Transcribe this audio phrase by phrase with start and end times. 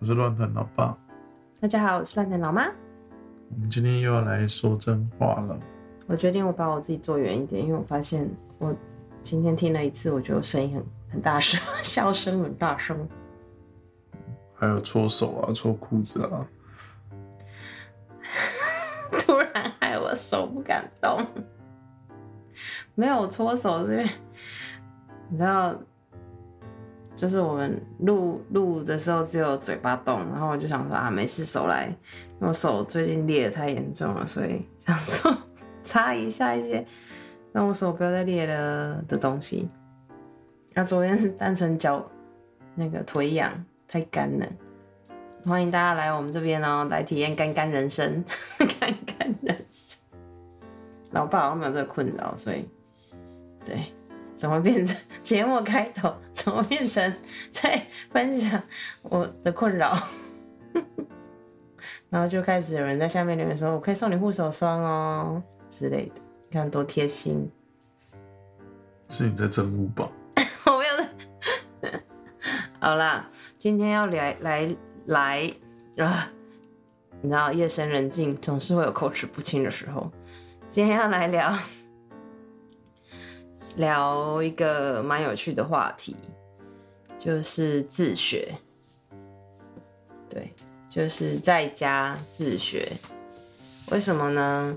[0.00, 0.96] 我是乱谈老爸。
[1.60, 2.66] 大家好，我是乱谈老妈。
[3.50, 5.60] 我们今天又要来说真话了。
[6.06, 8.74] 我决定我把我自己坐远一点，因为我发现我
[9.22, 10.82] 今天听了一次，我觉得我声音很
[11.12, 12.96] 很大声，笑声很大声。
[14.54, 16.48] 还有搓手啊，搓裤子啊，
[19.20, 21.18] 突然害我手不敢动。
[22.94, 24.10] 没有搓手是因为
[25.28, 25.78] 你知道，
[27.20, 35.36] 就是我们录录的时候只有嘴巴动，然后我就想说啊，没事，手来，因为我手最近裂的太严重了，所以想说
[35.82, 36.82] 擦一下一些
[37.52, 39.68] 让我手不要再裂了的东西。
[40.72, 42.02] 那昨天是单纯脚
[42.74, 43.52] 那个腿痒
[43.86, 44.46] 太干了。
[45.44, 48.24] 欢迎大家来我们这边哦，来体验干干人生，
[48.56, 50.00] 干干人生。
[51.10, 52.66] 老爸好像没有这个困扰，所以
[53.62, 53.92] 对，
[54.36, 56.14] 怎么变成节目开头？
[56.42, 57.14] 怎么变成
[57.52, 58.62] 在分享
[59.02, 59.94] 我的困扰？
[62.08, 66.14] 然后就开始有人在下面留言说：“我可以送你护手霜哦之类的。”
[66.48, 67.50] 你看多贴心。
[69.10, 70.10] 是你在争污吧？
[70.64, 72.00] 我没有。
[72.80, 75.52] 好啦，今天要来来来
[75.98, 76.30] 啊！
[77.20, 80.10] 你知道夜深人静总是会有口齿不清的时候。
[80.70, 81.54] 今天要来聊
[83.76, 86.16] 聊一个蛮有趣的话题，
[87.18, 88.54] 就是自学。
[90.28, 90.52] 对，
[90.88, 92.90] 就是在家自学。
[93.90, 94.76] 为什么呢？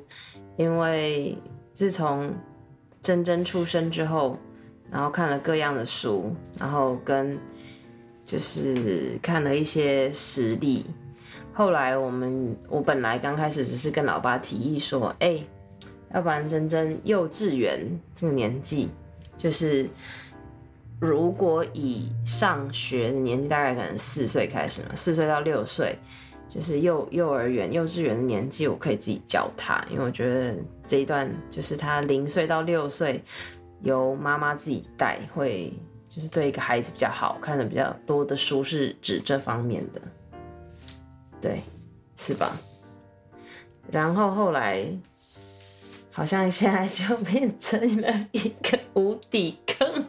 [0.58, 1.38] 因为
[1.74, 2.34] 自从
[3.02, 4.38] 真真出生之后，
[4.90, 7.38] 然后看了各样的书，然后跟
[8.26, 10.86] 就是看了一些实例。
[11.54, 15.40] 后来我们我本来刚开始只是跟老爸提议说，哎、
[16.14, 17.80] 要不然真真幼稚园
[18.16, 18.88] 这个年纪，
[19.36, 19.90] 就是
[21.00, 25.98] 如果以上学的年纪，大概可能四岁开始嘛，四岁到六岁，
[26.48, 30.56] 就是幼幼儿园、幼稚园的年纪，我可以自己教他，因为我觉得
[30.88, 33.22] 这一段就是他零岁到六岁
[33.82, 35.74] 由妈妈自己带，会
[36.08, 40.02] 就是对一个孩子比较好，看的比较多的书是指这方面的，
[41.42, 41.62] 对，
[42.16, 42.56] 是吧？
[43.92, 44.88] 然后后来
[46.16, 50.06] 好像现在就变成了一个无底坑。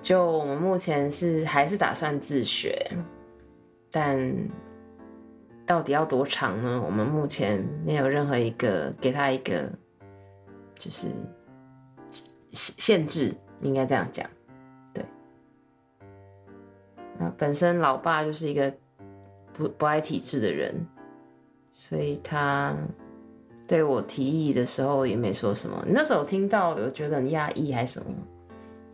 [0.00, 2.88] 就我们目前是还是打算自学，
[3.90, 4.32] 但
[5.66, 6.80] 到底要多长呢？
[6.86, 9.68] 我们目前没有任何一个给他一个
[10.76, 11.08] 就是
[12.12, 14.24] 限限制，应该这样讲。
[14.94, 15.04] 对，
[17.18, 18.72] 那本身老爸就是一个
[19.52, 20.74] 不不爱体制的人，
[21.70, 22.76] 所以他
[23.66, 25.84] 对我提议的时候也没说什么。
[25.86, 28.12] 那时候听到有觉得很压抑还是什么？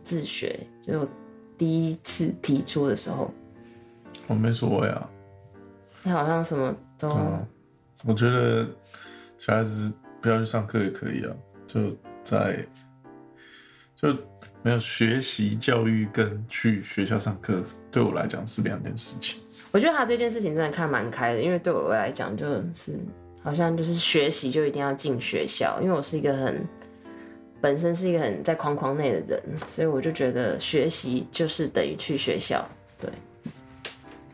[0.03, 1.07] 自学，就
[1.57, 3.31] 第一次提出的时候，
[4.27, 5.09] 我没所谓啊。
[6.03, 7.47] 你好像什么都、嗯，
[8.05, 8.67] 我觉得
[9.39, 12.63] 小孩子不要去上课也可以啊，就在
[13.95, 14.15] 就
[14.61, 19.41] 没有学习教育跟去学校上课，对我来讲是两件事情。
[19.75, 22.97] 我觉得他这件事情真的看蛮开的，因为对我来讲就是
[23.43, 26.65] 好像就是学习就一定要进学校，因为我是一个很
[27.59, 32.65] 本身是一个很在框框内的人，所以我就觉得学习就是等于去学校，
[33.01, 33.09] 对，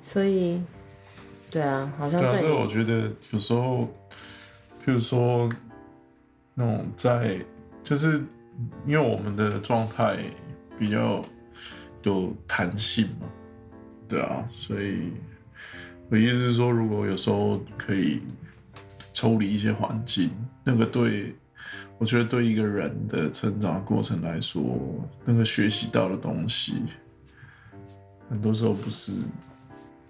[0.03, 0.61] 所以
[1.49, 3.87] 对啊，好像对啊，所以我觉得有时候，
[4.85, 5.49] 譬如说
[6.53, 7.39] 那种在，
[7.83, 8.21] 就是
[8.85, 10.19] 因为我们的状态
[10.77, 11.19] 比较
[12.03, 13.27] 有弹性嘛，
[14.07, 15.11] 对啊，所以
[16.11, 18.21] 我意思是说，如果有时候可以
[19.13, 20.29] 抽离一些环境，
[20.61, 21.33] 那个对
[21.97, 24.61] 我觉得对一个人的成长过程来说，
[25.23, 26.83] 那个学习到的东西，
[28.29, 29.13] 很多时候不是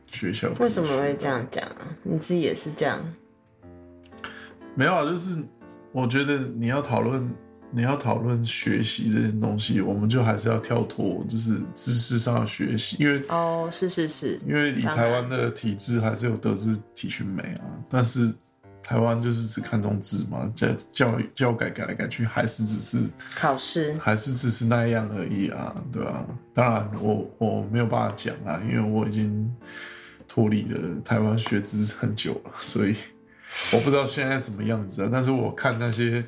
[0.08, 1.96] 学校为什么会这样讲啊？
[2.02, 3.00] 你自己也是这样，
[4.74, 5.40] 没有啊，就是
[5.92, 7.32] 我觉得你要讨论
[7.74, 18.34] 你要讨论学习这件东西，我们就还是要跳脱就是知识上的学习，因为哦，是是是，因为以台湾的体制还是有德智体群美啊，但是
[18.84, 29.50] 台湾就是只看重智嘛，教教育教改改来改去，还是只是考试，还是只是那样而已啊，对吧、当然我我没有办法讲啊，因为我已经
[30.28, 32.96] 脱离了台湾学制很久了，所以
[33.74, 35.10] 我不知道现在什么样子啊。
[35.12, 36.24] 但是我看那些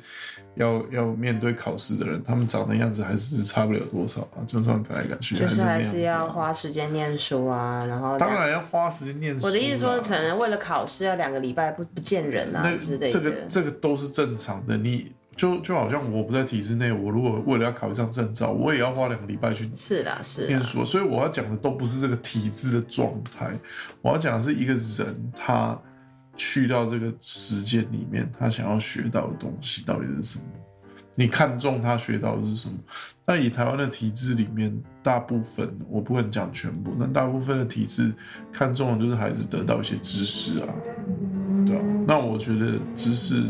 [0.56, 6.34] 要要面对考试的人，他们长的样子还是差不了多少啊，就算改来改去，就是还是要。
[6.34, 9.48] 花时间念书啊，然后当然要花时间念书啦。
[9.48, 13.32] 我的意思说，可能为了考试要两个礼拜不不见人啊之类的这个。
[13.48, 14.76] 这个都是正常的。
[14.76, 23.52] 你就就好像我不在体制内，我如果为了要考一张证照，我也要花两个礼拜去是的，是，念书，所以我要讲的都不是这个体制的状态，
[24.02, 25.78] 我要讲的是一个人他
[26.36, 30.44] 去到这个实践里面，他想要学到的东西到底是什么？
[31.16, 32.76] 你看中他学到的是什么？
[33.24, 38.12] 那以台湾的体制里面，大部分我不能讲全部，但大部分的体制
[38.52, 40.68] 看重的就是孩子得到一些知识啊，
[41.64, 41.82] 对啊。
[42.06, 43.44] 那我觉得知识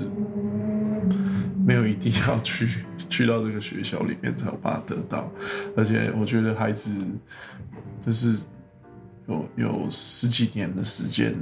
[1.67, 5.33] 没有一定要去 去到这个学校里面才有办法得到，
[5.75, 6.95] 而且我觉得孩子
[8.05, 8.45] 就是
[9.27, 11.35] 有有十几年的时间，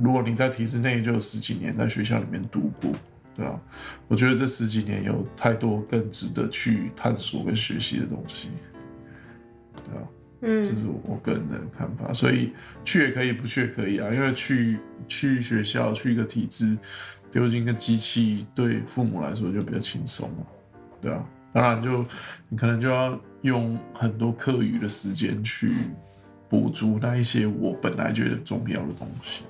[0.00, 2.90] 如果你在体制内就有十几年在学校里面度过，
[3.36, 3.60] 对啊，
[4.08, 8.48] 我觉得这十几年有太多更值得去探索跟学习的东西，
[9.84, 10.02] 对啊。
[10.46, 12.52] 嗯这嗯，是我个人的看法，所以
[12.84, 14.12] 去也可以，不去也可以啊。
[14.12, 16.76] 因为去去学校去一个体制，
[17.30, 20.46] 丢进一个机器，对父母来说就比较轻松了，
[21.00, 21.24] 对啊。
[21.50, 22.04] 当然就
[22.50, 25.72] 你可能就要用很多课余的时间去
[26.46, 29.44] 补足那一些我本来觉得重要的东西，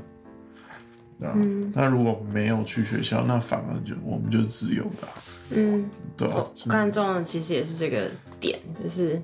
[1.25, 1.33] 对啊。
[1.37, 5.15] 嗯那如果没有去学校，那反而就我们就自由的啊、
[5.51, 6.71] 嗯，对啊我。
[6.71, 9.21] 看中的其实也是这个点，就是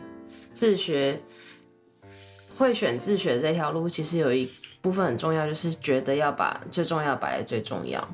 [0.53, 1.21] 自学
[2.57, 4.51] 会选自学这条路，其实有一
[4.81, 8.07] 部分很重要，就是觉得要把最重要摆在最重要。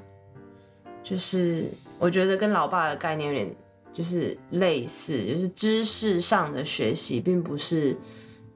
[1.02, 3.54] 就是我觉得跟老爸的概念有点
[3.92, 7.96] 就是类似，就是知识上的学习，并不是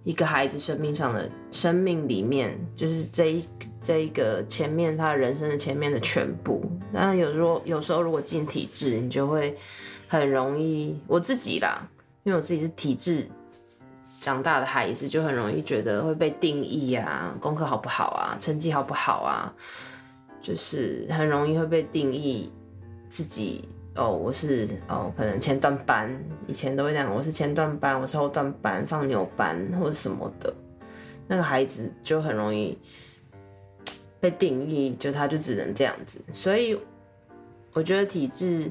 [0.05, 3.45] 一个孩子生命上的生命里面，就是这一
[3.83, 6.63] 这一个前面他人生的前面的全部。
[6.93, 9.57] 那有时候有时候如果进体制，你就会
[10.09, 11.89] 很容易，我自己啦，
[12.25, 13.27] 因为我自己是体制
[14.21, 19.53] 长大的孩子，就很容易觉得会被定义啊，功课好不好啊，成绩好不好啊，
[20.43, 22.53] 就是很容易会被定义
[23.09, 26.15] 自己哦，我是哦，可能前段班，
[26.47, 30.53] 以前都会讲我是前段班，我是后段班，放牛班或者什么的，
[31.27, 32.77] 那个孩子就很容易
[34.21, 36.79] 被定义，就他就只能这样子，所以
[37.73, 38.71] 我觉得体制，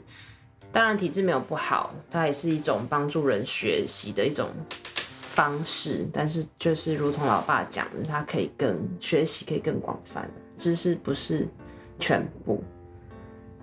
[0.71, 4.49] 当然体制没有不好，它也是一种帮助人学习的一种
[5.21, 11.47] 方式，但是就是如同老爸讲的，它可以更学习可以更广泛，知识不是
[11.97, 12.63] 全部，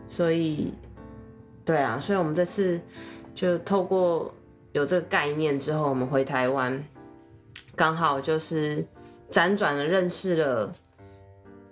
[0.08, 0.72] 所以
[1.64, 2.80] 对啊，所以我们这次
[3.32, 4.34] 就透过
[4.72, 6.84] 有这个概念之后，我们回台湾，
[7.76, 8.84] 刚好就是
[9.30, 10.74] 辗转的认识了。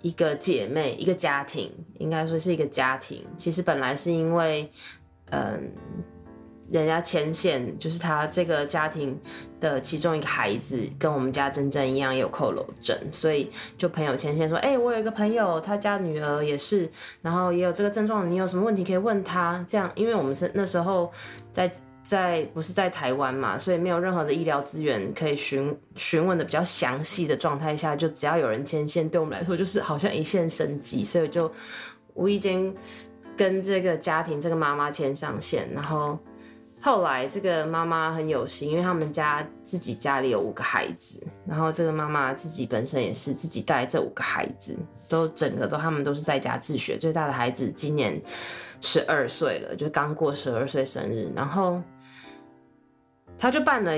[0.05, 3.25] 一个姐妹，一个家庭，应该说是一个家庭。
[3.35, 4.69] 其实本来是因为，
[5.31, 5.71] 嗯，
[6.69, 9.19] 人家牵线，就是他这个家庭
[9.59, 13.49] 的其中一个孩子跟我们家珍珍一样有扣楼症，所以
[13.79, 16.87] 就朋友牵线说，哎、我有一个朋友，他家女儿也是，
[17.23, 19.65] 然后也有这个症状，你有什么问题可以问他。
[19.67, 21.11] 这样，因为我们是那时候
[21.51, 21.71] 在。
[22.05, 31.51] 在不是在台湾嘛，所以没有任何的医疗资源可以询询问的比较详细的状态下，就只要有人牵线，对我们来说就是好像一线生机，所以就
[32.13, 32.71] 无意间
[33.35, 36.19] 跟这个家庭这个妈妈牵上线，然后
[36.79, 44.77] 后来这个妈妈很有心，因为他们家自己家里有五个孩子，然后这个妈妈自己本身也是自己带这五个孩子，
[45.09, 48.21] 都整个都他们都是在家自学，最大的孩子今年
[48.79, 51.81] 十二岁了，就刚过十二岁生日，然后。
[53.37, 53.91] 他就办了，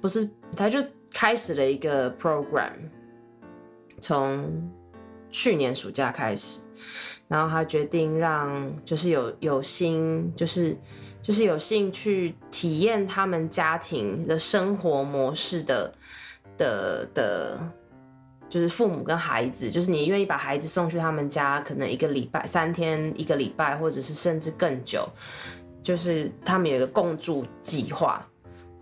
[0.00, 0.82] 不是，他就
[1.12, 2.72] 开始了一个 program，
[4.00, 4.70] 从
[5.30, 6.60] 去年暑假开始，
[7.28, 10.76] 然后他决定让就是有有心，就是
[11.22, 15.92] 就是有兴趣体验他们家庭的生活模式的
[16.56, 17.58] 的的。
[18.50, 25.08] 就是父母跟孩子，就是你愿意把孩子送去他们家，可能一个礼拜、三天、一个礼拜，或者是甚至更久，
[25.82, 28.28] 就是他们有一个共住计划。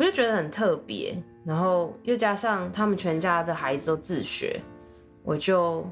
[0.00, 1.14] 我就觉得很特别，
[1.44, 4.58] 然后又加上他们全家的孩子都自学，
[5.22, 5.86] 我就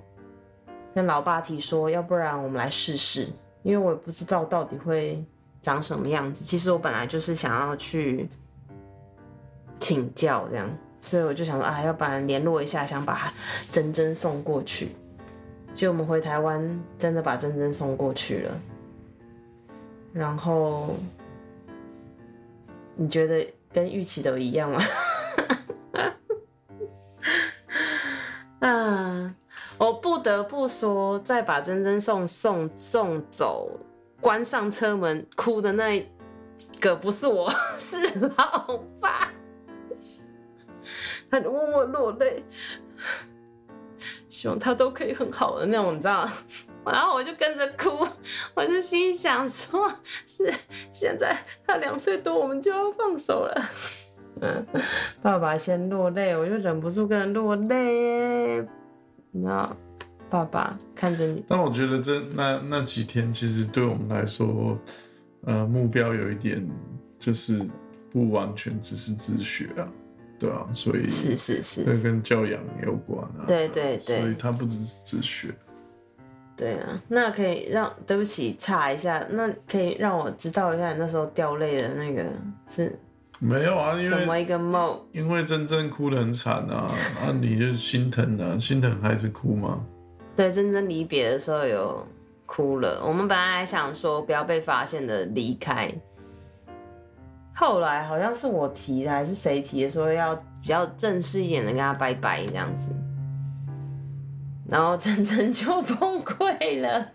[0.95, 3.29] 跟老爸提说，要不然我们来试试，
[3.63, 5.23] 因为我也不知道到底会
[5.61, 6.43] 长什么样子。
[6.43, 8.27] 其实我本来就是想要去
[9.79, 10.67] 请教这样，
[11.03, 13.31] 所以我就想说啊，要不然联络一下，想把
[13.71, 14.97] 珍珍送过去。
[15.75, 18.61] 就我们回台湾，真的把珍珍送过去了。
[20.15, 20.97] 然后
[22.97, 24.83] 你觉得跟预期都一样吗？
[28.61, 29.35] 啊，
[29.79, 33.71] 我不得不说，在把珍珍送送送走，
[34.21, 36.11] 关上车门哭的那
[36.81, 39.31] 个不是我， 是老爸。
[41.31, 42.43] 他就默默落泪，
[44.29, 46.29] 希望他都可以很好的那种，你知道？
[46.91, 48.07] 然后我就跟着哭，
[48.55, 49.89] 我就心想说：
[50.27, 50.53] 是
[50.93, 53.71] 现在他两岁多，我们就要放手了。
[54.41, 54.67] 嗯，
[55.21, 58.67] 爸爸先落泪，我就忍不住跟着落泪。
[59.31, 59.77] 那
[60.31, 64.79] 爸爸看着你，但我觉得这那那几天其实对我们来说，
[65.45, 66.65] 呃，目标有一点
[67.19, 67.67] 就是
[68.13, 69.89] 不完全只是自学啊。
[70.39, 73.45] 对啊，所以是是是，这跟教养有关啊。
[73.45, 75.49] 对对对，所以他不只是自学。
[76.59, 82.25] 对啊，那可以让对不起查一下，那可以让我知道一下你那时候掉泪的那个
[82.69, 82.99] 是？
[83.39, 85.01] 没有啊，什么一个梦？
[85.13, 89.79] 因为真正哭得很惨啊，啊，你就心疼啊，心疼孩子哭吗？
[90.35, 92.05] 对，真正离别的时候有
[92.47, 93.01] 哭了。
[93.07, 95.89] 我们本来还想说不要被发现的离开。
[97.55, 102.91] 后来好像是我提的，还是谁提的，说要比较正式一点的跟他拜拜这样子，
[104.69, 107.09] 然后真真 就崩溃了，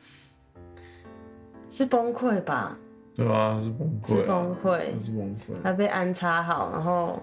[1.69, 2.77] 是崩溃吧？
[3.15, 5.61] 对啊，是崩溃，是崩溃，是崩溃。
[5.63, 7.21] 他被安插好，然后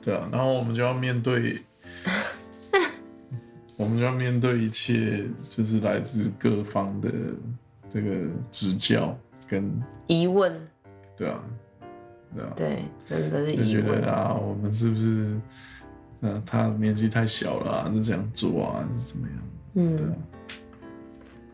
[0.00, 1.60] 对啊，然后我们就要面对，
[3.76, 7.10] 我们就要面对一切，就是来自各方的
[7.90, 8.10] 这个
[8.50, 9.16] 指教
[9.48, 10.52] 跟疑问，
[11.16, 11.42] 对啊。
[12.34, 15.38] 对啊，对，真的是就觉得啊，我们是不是，
[16.22, 19.36] 嗯，他年纪太小了，就这样做啊，是怎么样？
[19.74, 20.06] 嗯，对。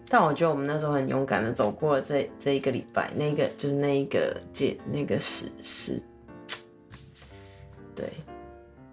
[0.09, 6.01] 但我觉得我们那时候很勇敢的走过了这这一个礼拜，那个就是那一个节那个时时，
[7.95, 8.07] 对。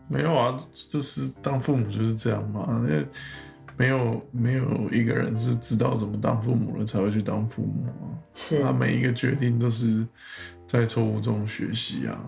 [0.07, 3.05] 没有啊，就是当父母就是这样嘛，因为
[3.77, 10.05] 没有没有一个人是知道怎么当父母了才会去当父母啊，是，他每一个决定都是。
[10.67, 12.19] 在错误中学习啊，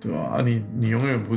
[0.00, 0.18] 对吧？
[0.18, 1.36] 啊，你你永远不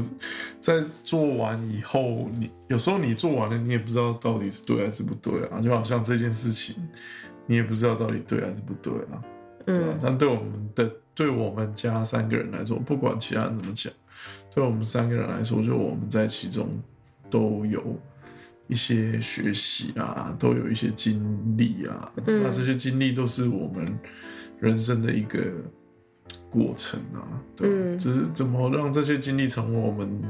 [0.62, 5.60] 在做完以后，你有时候你做完了，你也不知道到底是对还是不对啊。
[5.60, 6.76] 就好像这件事情，
[7.46, 9.22] 你也不知道到底对还是不对啊，
[9.66, 10.00] 对吧？
[10.02, 13.92] 但对我们的对我们家三个人来说，不管其他人怎么讲，
[14.56, 16.70] 对我们三个人来说，就我们在其中
[17.30, 17.84] 都有
[18.68, 22.10] 一些学习啊，都有一些经历啊。
[22.26, 23.86] 那这些经历都是我们
[24.60, 25.42] 人生的一个。
[26.50, 27.22] 过程啊，
[27.56, 30.22] 对，只是怎么让这些经历成为我们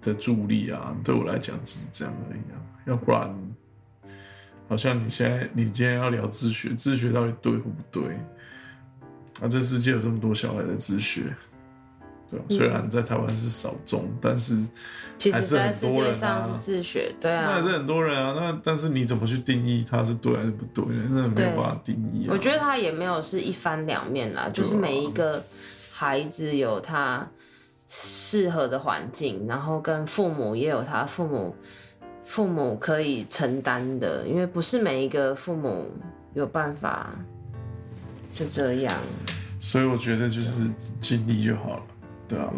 [0.00, 0.94] 的助力啊？
[1.02, 3.34] 对我来讲只是这样而已啊，要不然，
[4.68, 8.14] 好像你现在你今天要聊自学，自学到底对或不对？
[9.40, 11.34] 啊，这世界有这么多小孩在自学。
[12.48, 14.54] 虽然在台湾是少众，但是
[15.30, 16.42] 还是很多人啊。
[16.42, 18.34] 是自学，对啊，那还是很多人啊。
[18.36, 20.84] 那但是你怎么去定义它是对还是不对？
[21.10, 22.26] 那没有办法定义。
[22.28, 25.42] 我觉得他也没有是一翻两面啦，就是每一个
[25.92, 27.26] 孩子有他
[27.88, 31.54] 适合的环境，然后跟父母也有他父母
[32.24, 35.90] 父母可以承担的，因为不是每一个父母
[36.34, 37.10] 有办法
[38.34, 38.94] 就这样。
[39.60, 40.68] 所以我觉得就是
[41.00, 41.82] 尽力就好了。
[42.28, 42.52] 对啊，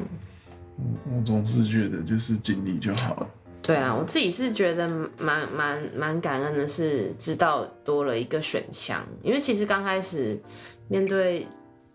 [0.77, 3.31] 我我总是觉得就是尽力就好了。
[3.63, 4.87] 对啊，我自己是觉得
[5.19, 9.03] 蛮蛮蛮感恩的，是知道多了一个选项。
[9.23, 10.39] 因为其实刚开始
[10.89, 11.47] 面对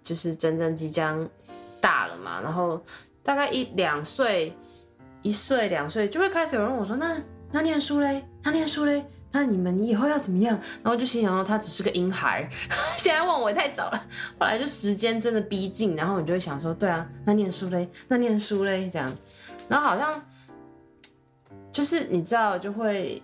[0.02, 1.30] 就是真正即将
[1.80, 2.84] 大了嘛，然后
[3.22, 4.52] 大概一两岁、
[5.22, 7.16] 一岁、两岁就会开始有人问我说：“那
[7.52, 8.26] 那念书嘞？
[8.44, 10.60] 那念书嘞？”那你们以后要怎么样？
[10.82, 12.50] 然后就心想到他只是个婴孩，
[12.98, 14.06] 现在问我太早了。
[14.40, 19.12] 后来就时间真的逼近，然后你就会想说，对啊，那念书嘞，那念书嘞，这样。
[19.68, 20.20] 然后好像
[21.72, 23.22] 就是你知道，就会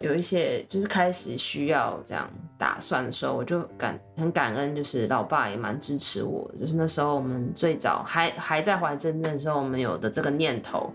[0.00, 2.28] 有一些就是开始需要这样
[2.58, 6.48] 打算的时候，我就感很感恩，就是老爸也蛮支持我。
[6.60, 10.92] 就是那时候我们最早还还在怀真正的时候，我们有的这个念头，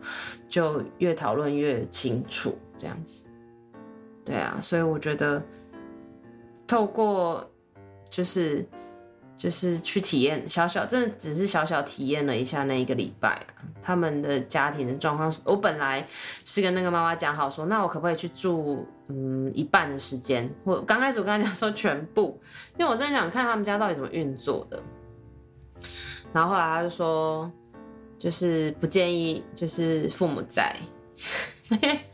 [0.48, 3.26] 就越讨论越清楚，这样子。
[4.26, 5.42] 对啊，所以我觉得
[6.66, 7.50] 透过
[8.10, 8.66] 就是
[9.38, 15.34] 就是去体验小小，真的只是小小体验了一下那一个礼拜啊他们的家庭的状况。
[15.44, 16.08] 我本来
[16.46, 20.50] 是跟那个妈妈讲好说，那我可不可以去住嗯一半的时间？
[20.64, 22.40] 我刚开始我跟他讲说全部，
[22.78, 24.82] 因为我真的想看他们家到底怎么运作的。
[26.32, 27.52] 然后后来他就说，
[28.18, 30.74] 就是不建议就是父母在。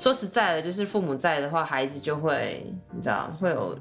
[0.00, 3.78] 说实在的，就是父母在的话，孩子就会你知道会有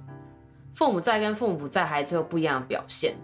[0.73, 3.15] 父母在跟父母不在，孩子有不一样的表现。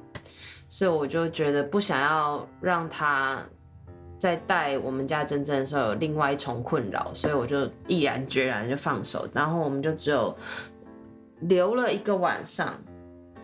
[0.70, 3.44] 所以我就觉得不想要让他
[4.18, 10.34] 在带我们家真正的时候有另外一重困扰，所以我就毅然决然就放手，然后我们就只有
[11.42, 12.74] 留了一个晚上。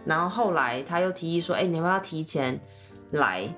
[0.06, 2.58] 然后后来他又提议说：“哎、你要不要提前
[3.12, 3.54] 来？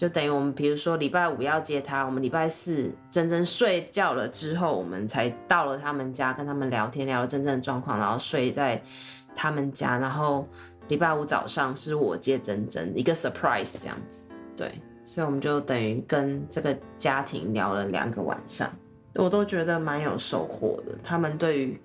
[0.00, 8.82] 就等于我们比如说礼拜五要接他，我们礼拜四真正睡觉了之后，我们才到了他们家跟他们聊天，聊了真正的状况，然后睡在
[9.36, 10.48] 他们家，然后
[10.88, 14.24] 礼拜五早上是我接真真一个 surprise 这样子，
[14.56, 14.72] 对，
[15.04, 18.72] 所以我们就等于跟这个家庭聊了两个晚上，
[19.16, 20.96] 我都觉得蛮有收获的。
[21.04, 21.78] 他们对于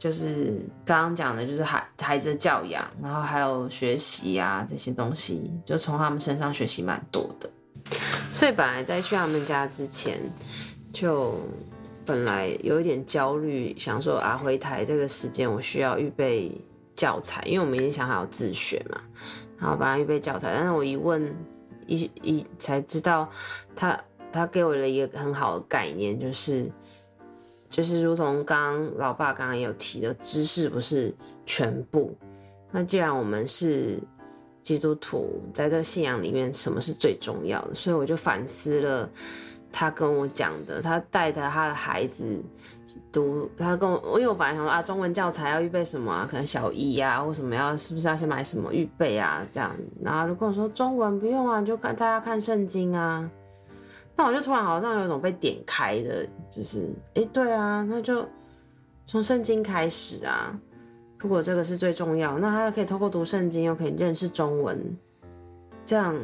[0.00, 7.50] 就是刚刚讲的，就是孩孩子的教养，然后还有学习啊这些东西，就从他们身上学习蛮多的。
[8.32, 10.18] 所以本来在去他们家之前，
[10.90, 11.38] 就
[12.06, 16.50] 本来有一点焦虑，想说啊回台这个时间我需要预备
[16.94, 18.98] 教材，因为我们已经想好自学嘛，
[19.58, 20.50] 然后帮他预备教材。
[20.54, 21.30] 但是我一问
[21.86, 23.28] 一一才知道
[23.76, 24.00] 他，
[24.32, 26.70] 他给我了一个很好的概念，就是
[27.70, 31.14] 就是如同刚老爸刚刚也有提的，知识不是
[31.46, 32.14] 全部。
[32.72, 33.98] 那既然我们是
[34.60, 37.74] 基督徒，在这信仰里面，什么是最重要的？
[37.74, 39.08] 所以我就反思了
[39.72, 42.26] 他跟我讲的，他带着他的孩子
[43.12, 46.26] 读，他跟我，因为我本来想说啊，中文教材要预备什么啊？
[46.28, 49.46] 可能小一啊，或什么要，是不是要先买什么预备啊？
[49.52, 53.30] 这样，然后就跟我说中文不用啊，就看大家看圣经啊。
[54.16, 58.26] 那我就突然好像有一种被点开的，就是，哎、对啊，那就
[59.06, 60.58] 从圣经开始啊。
[61.18, 64.78] 如果这个是最重要，那他可以透过读圣经，又可以认识中文，
[65.84, 66.18] 这样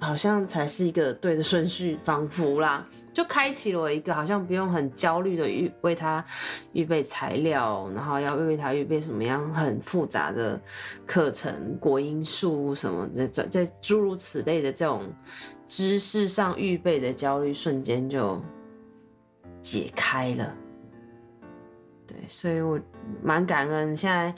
[0.00, 6.24] 好像才是一个对的顺序，仿佛啦，就开启了我一个好像不用很焦虑的预为他
[6.72, 10.60] 预备材料，然后要为他预备什么样很复杂的
[11.06, 15.04] 课程，国音数什么的，这这诸如此类的这种
[15.74, 18.38] 知识上预备的焦虑，瞬间就
[19.62, 20.54] 解开了。
[22.06, 22.78] 对，所以我
[23.22, 23.96] 蛮感恩。
[23.96, 24.34] 现在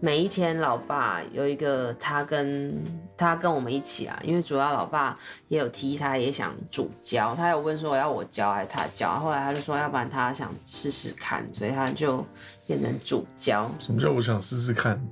[0.00, 2.78] 每一天，老爸有一个他跟
[3.16, 12.22] 他跟我们一起啊，因为主要老爸也有提，他也想主教，他有问说我要我教还是他教，后来他就说要不然他想试试看，所以他就
[12.66, 13.70] 变成主教。
[13.78, 15.02] 什么叫我想试试看？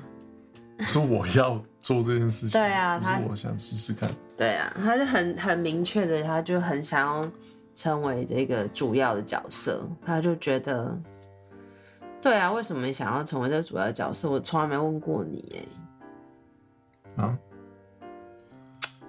[0.88, 4.08] 说我要做这件事情，对啊他我想试试看。
[4.38, 7.30] 对啊，他就很很明确的，他就很想要
[7.74, 10.96] 成为这个主要的角色，他就觉得，
[12.20, 14.30] 对啊，为什么想要成为这个主要的角色？
[14.30, 15.66] 我从来没问过你
[17.16, 17.36] 哎，啊，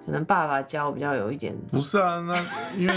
[0.04, 2.44] 可能爸爸教比较有一点，不是啊，那
[2.76, 2.94] 因为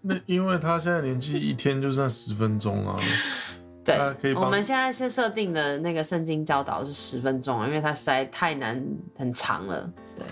[0.00, 2.96] 那因为他现在年纪一天就算十分钟啊，
[3.86, 4.44] 对可以，帮。
[4.44, 8.84] 我们现在是设定的那个圣经教导是十分钟啊，因为它实在太难
[9.16, 10.24] 很长了，对，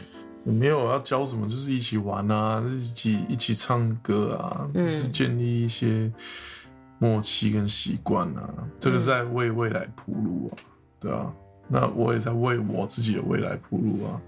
[0.45, 4.85] 没有要教什么，就是一起玩啊，一起一起唱歌啊，嗯。
[4.85, 6.13] 就是建立一些
[6.99, 10.53] 默契跟习惯啊，这个是在为未来铺路啊，
[11.01, 11.33] 对啊，
[11.69, 14.21] 那我也在为我自己的未来铺路啊，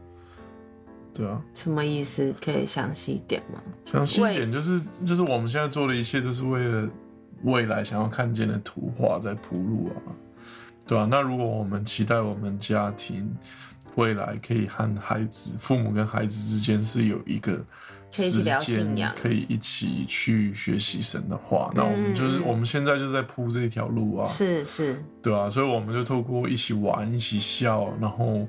[1.14, 2.34] 对啊，什么意思？
[2.44, 3.60] 可以详细一点吗？
[3.84, 6.88] 详细一点就是就是我们现在做的一切都是为了
[7.46, 9.94] 未来想要看见的图画在铺路啊，
[10.86, 13.32] 对啊，那如果我们期待我们家庭
[13.94, 17.64] 未来可以和孩子、父母跟孩子之间是有一个
[18.10, 28.46] 时间可以一起去学习神的话，那我们就是我们现在就在铺这一条路啊，是是，对啊，所以我们就透过一起玩、一起笑，然后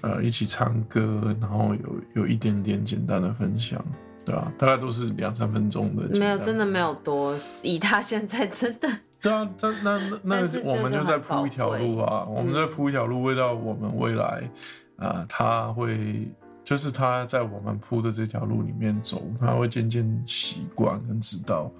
[0.00, 3.84] 呃一起唱歌，然后有有一点点简单的分享，
[4.24, 8.88] 对啊，大概都是两三分钟的，没有真的没有多，以他现在真的。
[9.20, 14.48] 对啊，那那那我们就在就很铺一条路啊，我们再铺一条路，为到我们未来，
[14.96, 16.28] 啊，他会
[16.64, 21.70] 就是他在我们铺的这条路里面走，他会渐渐习惯跟知道，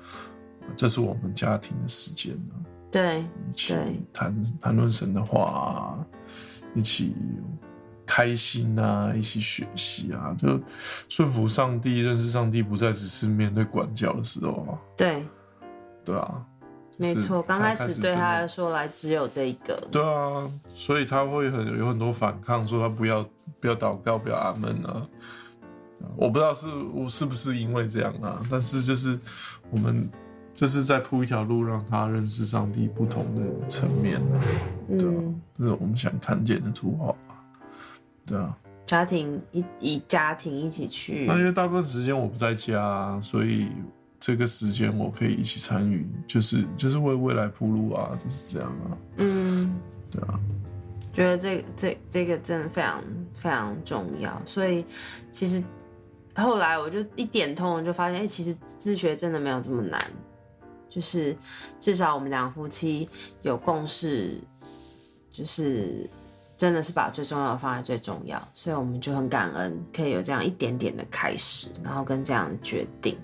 [0.61, 2.55] 呃这是我们家庭的时间啊，
[2.90, 6.07] 对一起对谈谈论神的话啊，
[6.76, 7.14] 一起
[8.14, 10.61] 开心啊，一起学习啊，就
[11.09, 15.25] 顺服上帝，认识上帝，不再只是面对管教的时候啊，对，
[16.05, 16.44] 对啊。
[16.98, 17.42] 就是没错。
[17.42, 23.27] 刚开始对他来说来只有这一个，对啊，所以他会很有很多反抗，说他不要
[23.59, 25.09] 不要祷告，不要阿门啊。
[26.14, 29.18] 我不知道是我是不是因为这样啊，但是就是
[29.70, 30.07] 我们
[30.55, 34.37] 就是在铺一条路，让他认识上帝不同的层面啊，
[34.87, 35.22] 对啊
[35.57, 37.32] 是我们想看见的图画啊，
[38.26, 38.56] 对啊。
[38.85, 41.24] 家庭一以家庭一起去。
[41.26, 43.68] 那，因为大部分时间我不在家啊，所以
[44.20, 48.98] 这个时间我可以一起参与，就是就是为未来铺路啊，就是这样啊。
[49.16, 49.80] 嗯，
[50.11, 50.38] 对啊，
[51.12, 53.02] 觉得这这这个真的非常
[53.35, 54.85] 非常重要，所以
[55.30, 55.62] 其实
[56.35, 60.02] 后来我就一点通，我就发现，哎、其实自学真的没有这么难，
[60.90, 61.35] 就是
[61.80, 63.08] 至少我们两夫妻
[63.40, 64.38] 有共识，
[65.30, 66.11] 就是
[66.62, 73.18] 真的是把最重要的放在最重要，所以我们就很感恩可以有这样一点点的开始，然后跟这样的决定。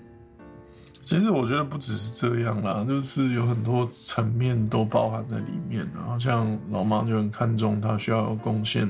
[1.09, 8.87] 其实我觉得不只是这样啦，就是有很多层面都包含在里面然后像老妈就很看重他需要贡献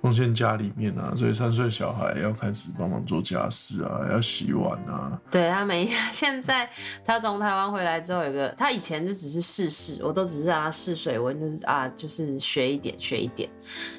[0.00, 5.16] 贡献家里面啊，所以三岁小孩要开始帮忙做家事啊，要洗碗啊。
[5.30, 6.68] 对他每现在
[7.04, 13.48] 他从台湾回来之后，有个他以前就只是试试，我都只是让他试水温，就是啊，就是学一点学一点，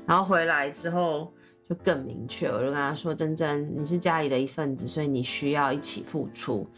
[0.06, 1.32] 然后回来之后
[1.70, 6.70] 就更明确，我就跟他说：“珍珍，你是家里的一份子，所以你需要一起付出。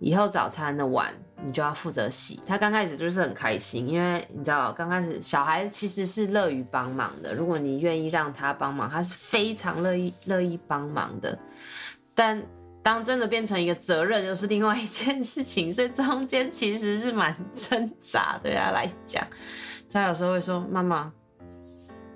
[0.00, 1.12] 以后早餐的碗
[1.44, 11.38] 你就要负责洗。”他刚开始就是很开心，因为你知道，刚开始小孩其实是乐于帮忙的，如果你愿意让他帮忙，他是非常乐意乐意帮忙的。
[12.14, 12.42] 但
[12.82, 19.26] 当真的变成一个责任，又是另外一件事情，所以中间其实是蛮挣扎对他来讲。
[19.90, 21.12] 他有时候会说：“妈妈，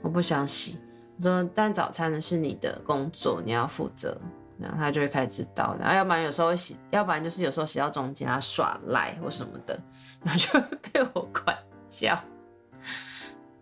[0.03, 0.79] 我不想洗。”
[1.19, 4.19] 我说：“但早餐呢是你的工作，你要负责。”
[4.63, 9.79] 然后他就会开始知道，然后要不然有时候会洗，要不然就是有时候洗到中间他耍赖或什么的，
[10.25, 11.57] 然后就会被我管
[11.89, 12.19] 教。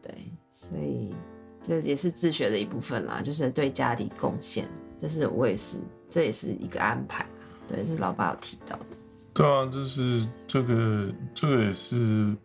[0.02, 1.14] 对，所以
[1.62, 7.26] 这也是自学的一部分啦，就是对家里贡献，这是我也是，这也是一个安排。
[7.66, 8.96] 对，是老爸有提到的。
[9.32, 12.36] 对啊，就是这个这个也是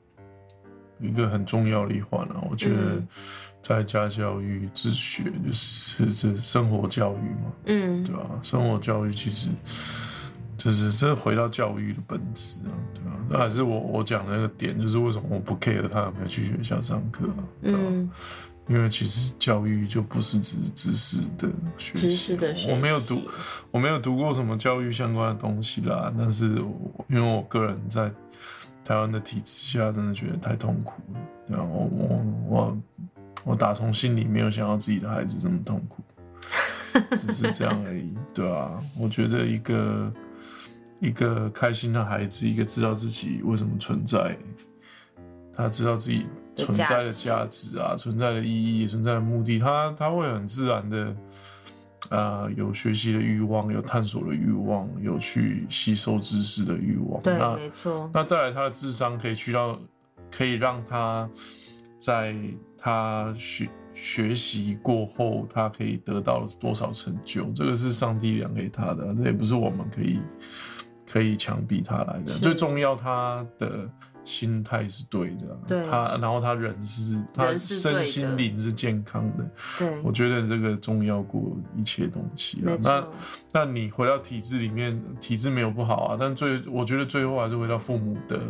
[0.99, 2.43] 一个很重要的一环啊。
[2.49, 3.07] 我觉得嗯。
[3.61, 8.03] 在家教育自学就是是生活教育嘛，嗯。
[8.03, 9.49] 对吧、生活教育其实
[10.55, 18.11] 就是这回到教育的本质啊，对吧、那还是我我讲的那个点，就是为什么我不 care 他有没有去学校上课啊，对吧、嗯。
[18.67, 23.21] 因为其实教育就不是只是知识的学习，知识的学习，我没有读，
[23.69, 28.11] 我没有读过什么教育相关的东西啦，但是我因为我个人在
[28.85, 32.77] 台湾的体制下，真的觉得太痛苦了，对啊，我我我
[33.43, 36.03] 我打从心里没有想要自己的孩子这么痛苦，
[37.17, 40.13] 只是这样而已，对啊，我觉得一个
[40.99, 44.37] 一个开心的孩子，一个知道自己为什么存在，
[45.51, 51.15] 他知道自己存在的价值啊，存在的意义，存在的目的，他他会很自然的。
[52.09, 57.21] 呃，有学习的欲望，有探索的欲望，有去吸收知识的欲望。
[57.21, 59.79] 对，那没错，那再来，他的智商可以去到，
[60.31, 61.29] 可以让他
[61.97, 62.35] 在
[62.77, 70.19] 他学学习过后，他可以得到多少成就，这个是上帝量给他的，这也不是我们可以
[71.05, 72.33] 可以强逼他来的。
[72.33, 73.89] 最重要，他的
[74.25, 75.83] 心态是对的啊，对。
[75.83, 82.75] 他，然后他人是他身心灵是健康的，对，我觉得这个重要过一切东西啊。
[82.81, 83.07] 那，
[83.53, 88.41] 那你回到体制里面，体制没有不好啊，但最我觉得最后还是回到父母的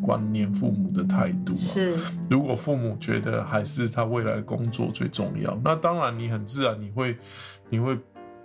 [0.00, 1.58] 观念、父母的态度啊。
[1.58, 1.98] 是，
[2.30, 7.18] 如果父母觉得还是他未来的工作最重要，那当然你很自然你会
[7.68, 7.98] 你会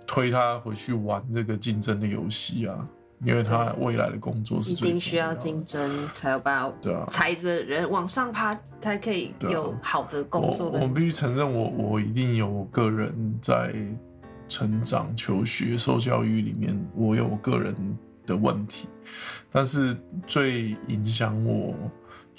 [0.04, 2.86] 推他回去玩这个竞争的游戏啊，
[3.24, 7.06] 因为他未来的工作是一定需要竞争才有办法对啊。
[7.10, 13.72] 踩着人往上爬，才可以有好的工作我我必须承认我，我一定有我个人在
[14.48, 17.74] 成长、求学、受教育里面，我有我个人
[18.26, 18.88] 的问题。
[19.50, 21.74] 但是最影响我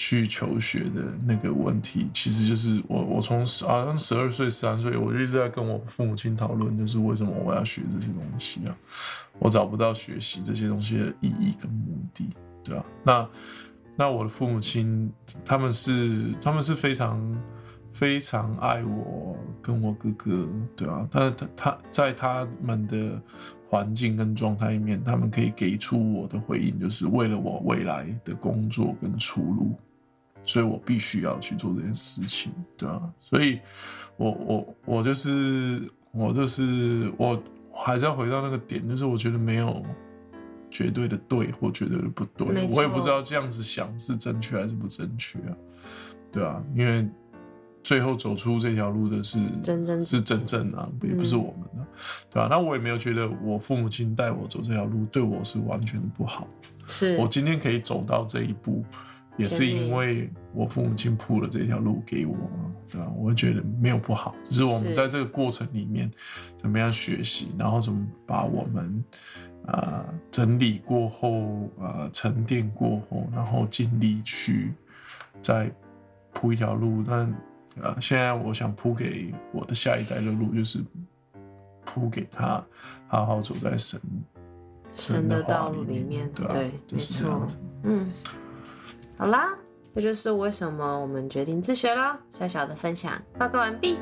[0.06, 8.76] 去求学的那个问题，其实就是我我从好像十二岁、十三岁，我就一直在跟我父母亲讨论，就是为什么我要学这些东西啊？
[9.39, 12.30] 我找不到学习这些东西的意义跟目的，
[12.66, 13.30] 对啊，那
[13.96, 15.10] 那我的父母亲
[15.46, 17.42] 他们是他们是非常
[17.94, 23.22] 非常爱我跟我哥哥，对啊，但是他他在他们的
[23.70, 29.74] 环境跟状态里面，他们可以给出我的回应，就是为了我未来的工作跟出路，
[30.45, 33.60] 所以我必须要去做这件事情，对啊，所以
[34.17, 37.41] 我我我就是我就是我
[37.73, 39.84] 还是要回到那个点，就是我觉得没有
[40.69, 45.56] 绝对的对或绝对的不对我也不知道这样子想是正确还是不正确啊，
[46.32, 47.08] 对啊，因为
[47.84, 51.88] 最后走出这条路的是真正是真正啊，也不是我们啊，
[52.29, 56.47] 对吧、那我也没有觉得我父母亲带我走这条路对我是完全的不好，
[56.88, 57.17] 是。
[57.17, 58.86] 我今天可以走到这一步，
[59.38, 63.12] 也是因为我父母亲铺了这条路给我啊，对吧？
[63.17, 66.12] 我会觉得没有不好，只是我们在这个过程里面
[66.56, 69.04] 怎么样学习，然后怎么把我们
[69.67, 74.72] 呃整理过后，呃沉淀过后，然后尽力去
[75.41, 75.72] 再
[76.32, 77.04] 铺一条路。
[77.06, 77.34] 但
[77.82, 80.80] 呃，现在我想铺给我的下一代的路，就是
[81.84, 82.63] 铺给他
[83.08, 84.00] 好好走在神
[84.93, 87.58] 神的道路里面对吧、对就是这样子。
[87.82, 88.08] 嗯，
[89.17, 89.58] 好啦，
[89.95, 92.19] 这就是为什么我们决定自学了。
[92.30, 93.99] 小小的分享报告完毕。